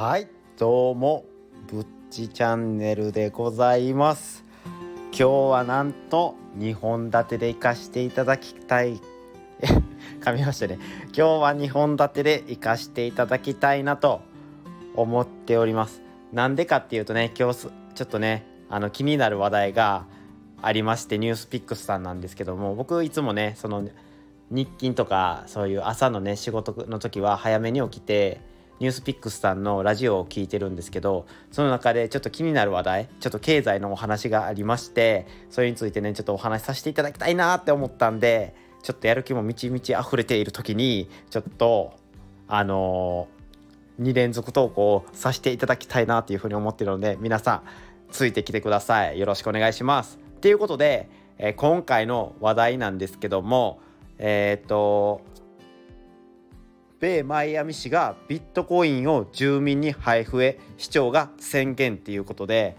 [0.00, 1.26] はいどうも
[1.70, 4.46] ぶっちチャンネルでございます。
[5.08, 8.98] 今日はなんと2本立てで行かしていただきたい。
[10.24, 10.78] 噛みましたね。
[11.08, 14.22] 今日は2本立てで行かしていただきたいなと
[14.96, 16.00] 思っております。
[16.32, 20.06] なんでかっていうとね今日ちょっとねあの気になる話題が
[20.62, 23.86] ありましてニュースピックスさんなんですけども僕いつもねその
[24.48, 28.40] 日勤とかそういう朝のね仕事の時は早めに起きて
[28.80, 41.92] ニュースピックスさんのラジオを聞いてるんですけどその中でちょっと気になる話題ちょっと経済のお話がありましてそれについてねちょっとお話しさせていただきたいなって思ったんでちょっとやる気もみちみち溢れている時にちょっと
[42.48, 47.62] あのー、2連続投稿をさせていただきたいなというふうに思ってるので皆さん
[48.10, 49.20] ついてきてください。
[49.20, 50.18] よろしくお願いします。
[50.40, 53.78] ということで、えー、今回の話題なんですけども
[54.18, 55.22] えっ、と
[57.00, 62.76] 米マイアミ市がビットコインを住民に配布へ市長が宣言っていうことで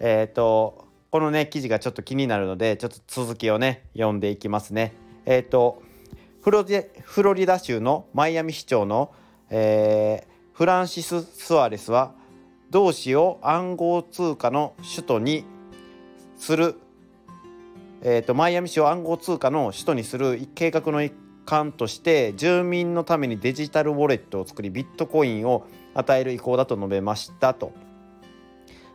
[0.00, 4.94] えっ、ー、とこのね記事がちょっと気になるのでちょっと続きをね読んでいきますね。
[5.26, 5.82] えっ、ー、と
[6.42, 6.64] フロ
[7.02, 9.12] フロリダ州のマイアミ市長の、
[9.50, 12.14] えー、フランシス・スアレスは
[12.70, 15.44] 同市を暗号通貨の首都に
[16.36, 16.76] する、
[18.02, 21.12] えーと、とマイアミ市を暗号通貨の首都にする計画の一
[21.46, 27.72] 環として住民のためにデジタルウォレットを作りビットコインを与える意向だと述べましたと。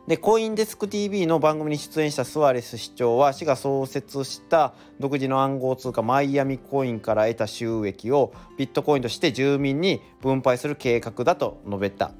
[0.06, 12.12] でコインデスク TV の番組に出演したスアレス市長は市が創設した独自の暗号通貨マイアミコインから得た収益をビットコインとして住民に分配する計画だと述べた。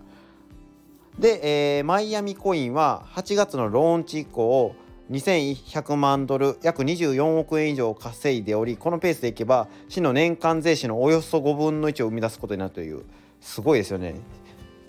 [1.19, 4.75] で、えー、マイアミコインは8月のローンチ以降
[5.13, 13.05] 2100万ドル約24億円以上稼いでおりこのペースでいけば市の年間税収のおよそ5分の1を生み出すことになるという
[13.41, 14.15] すごいですよね。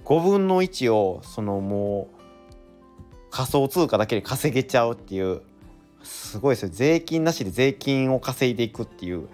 [0.05, 2.23] 5分の1をそのもう
[3.31, 5.41] 仮想通貨だけで稼げちゃうっていう
[6.03, 6.69] すごいですよ。
[6.71, 9.27] 税金なしで税金を稼いでいくっていう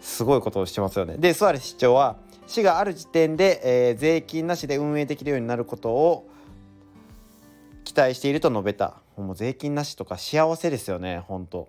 [0.00, 1.16] すごいことをしてますよね。
[1.16, 6.28] でスアレス市長は市がある時点で、えー、税金なしで運営できるようになることを
[7.96, 9.00] 待していると述べた。
[9.16, 11.68] もう税金なしとか幸せですよね本当。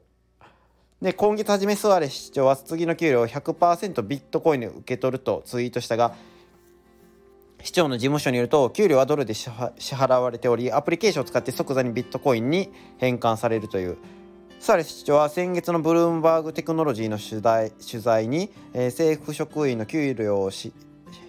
[1.02, 6.16] で今月初めスアレス市長は次の給料を100%ビットコインで受け取るとツイートしたが
[7.62, 13.98] 市長の事務所によると給料はドルで支払われておりアプリケーションを使って即座にビットコインに変換されるという。
[14.60, 20.74] スアレス市長は先月のブルームバーグテクノロジーの取材取材に、えー、政府職員の給料を支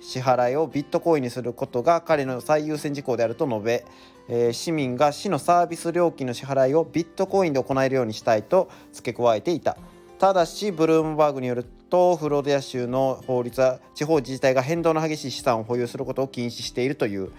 [0.03, 3.85] 払いをビットコインにすることが彼の最優先事項であると述べ
[4.29, 9.77] えー、市民が市のサービス料金の支払いをビットコインで行えるようにしたいと付け加えていた。
[10.19, 17.31] ただしブルームバーグによるとフロリダ州の法律は地方自治体が変動の激しい資産を保有することを禁止しているという、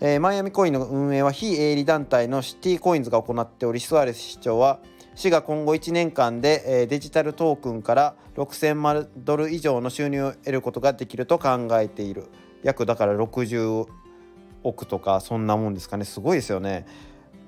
[0.00, 4.80] えー、マイアミコインの運営は非営利団体のシティコインズが行っておりスアレス市長は
[5.14, 12.28] 市が今後1年間で、えー、デジタルトークンから6000万ドル以上の収入を得ることができると考えている。
[12.62, 13.86] 約だから60
[14.62, 16.86] 億とかそんなもんですかねすごいですよね。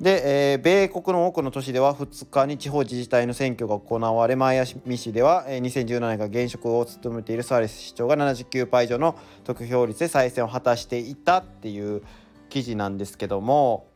[0.01, 12.03] で、えー、米国の多くの都市では2日に地方自治体の選挙が行われマイアミ市では、えー、2017年が現職を務めているサーレス市長が79%以上の得票率で再選を果たしていたっていう
[12.49, 13.87] 記事なんですけども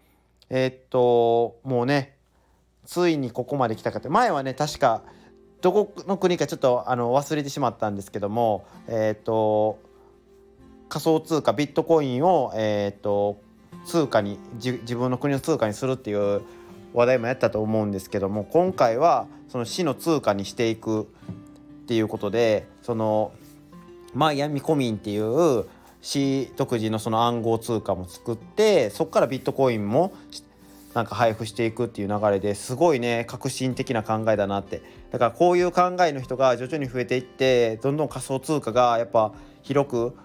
[0.48, 2.14] えー、っともうね
[2.84, 5.02] ついにここまで来たかって前はね確か
[5.60, 9.80] どこの国かちょっとあの忘れてしまったんですけどもえっと
[10.88, 13.40] 仮想通貨ビットコインを、えーと、
[13.84, 16.42] 通貨に自分の国の通貨にするっていう
[16.94, 21.06] 話題もやったと思うんですけども今回はその市の通貨にしていくっ
[21.86, 23.32] ていうことでその
[24.14, 25.66] マイアミコミンっていう
[26.00, 30.14] 市独自のその暗号通貨も作ってそこからビットコインも
[30.94, 34.82] なんか配布していくっていう流れですごいね革新的な考えだなって。
[35.10, 39.32] だからこういう考えの人が徐々に増えていってどんどん仮想通貨がやっぱ
[39.62, 40.16] 広く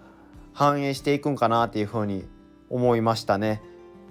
[0.54, 2.26] 反映していくんかなっていうふうに
[2.70, 3.62] 思いましたね。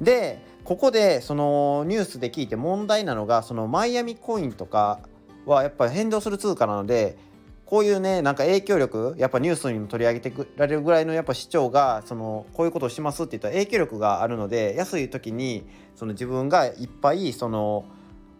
[0.01, 5.01] でここでそのニュースで聞いて問題なのがそのマイアミコインとか
[5.47, 7.19] はやっぱ変動する通貨なので
[7.67, 17.85] こういうねなんか影響力やっぱニュースにも取り上げてくられるぐらいのやっぱ市長がそのこういうことをしますって言ったら影響力があるので安い時にその自分がいっぱいその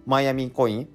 [0.07, 0.89] マイアミコイン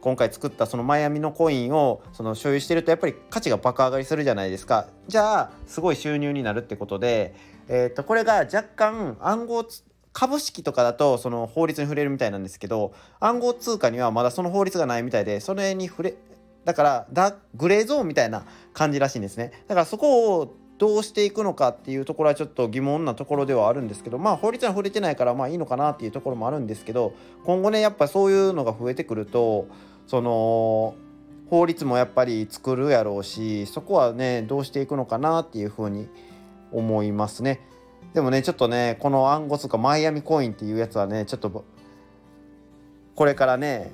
[0.00, 4.88] 今回作ったそのマイアミのコインをその所有してるとやっぱり価値が爆上がりするじゃないですか。
[5.08, 7.34] じゃあすごい収入になるってことで、
[7.68, 9.66] えー、とこれが若干暗号
[10.12, 16.14] 株式とかだとその法律に触れるみたいなんですけど暗号通貨にはまだその法律がないみたいでそれに触れ
[16.64, 19.52] だからだグレーゾーンみたいな感じらしいんですね。
[19.68, 27.12] だからそこをどうしていくのかっていうところはちょっと疑問なところではあるんですけどまあ法律は触れてないからまあいいのかなっていうところもあるんですけど
[27.44, 29.68] 今後ねやっぱそういうのが増えてくると
[30.06, 30.94] その
[31.50, 36.08] 法律もやっぱり作るやろうしそこはねどうしていくのかなっていうふうに
[36.72, 37.60] 思いますね。
[38.14, 41.64] でもねちょっとねこの暗号通貨マイアミコインっていうやつはねちょっと
[43.14, 43.92] これからね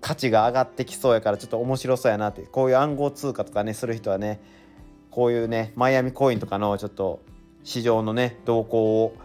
[0.00, 4.40] 価値が上がってきそうやからちょっと面白そうやなってこういう暗号通貨とかねする人はね
[5.18, 7.24] こういうねマイアミコインとかのちょっと
[7.64, 9.16] 市場のね動向を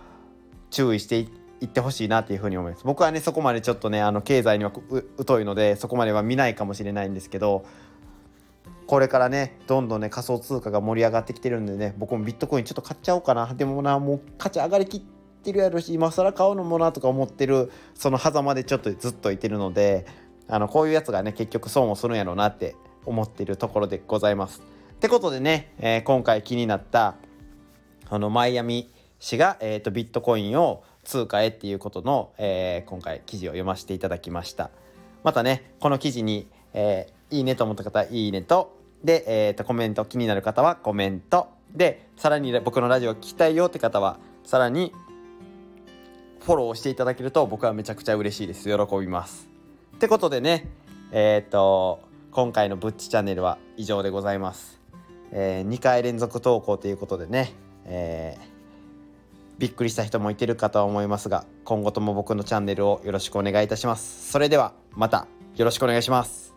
[0.71, 1.29] 注意してい
[1.65, 4.71] ってほしいなっていうふうに思います僕はねそこまでちょっとねあの経済には
[5.23, 7.63] 疎いのでそこまでは見ないかもしれないんですけど
[8.87, 15.01] これからねどんどんね仮想通貨が盛り上がってきてるんでね僕もビットコインちょっと買っちゃおうかなでもなもう価値上がりきっ
[15.43, 20.07] てるやろし今更買うのもなとか思ってるその狭間でちょっとずっといてるので
[20.47, 22.75] あのこういうやつがね結局損をするんやろうなって
[23.05, 24.72] 思ってるところでございます。
[25.03, 27.15] ってことでね、えー、今回気になった
[28.09, 28.89] あのマイアミ
[29.19, 34.69] 市が、えーと、ビットコインを通貨へっていうことの、えー、今回記事を読ませていただきました。
[35.25, 44.93] またねこの記事に、えー、いいねと思った方いいねとで、えーと、コメント気になる方はコメントでさらに僕のラジオ聞きたいよって方はさらに
[46.39, 49.49] フォローしていただけると僕はめちゃくちゃ嬉しいです喜びます。
[49.97, 50.69] ってことでね
[51.11, 51.99] えっ、ー、と
[52.31, 54.82] 今回のぶっちチャンネルは以上でございます、
[55.33, 57.51] えー、2回連続投稿ということでね、
[57.85, 58.43] えー、
[59.57, 64.31] びっくりした人もいてるかとは思いますが今後とも僕のチャンネルをよろしくお願いいたします。
[64.31, 66.52] それではまたよろしくお願いします。